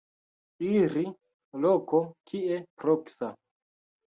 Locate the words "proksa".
2.81-3.31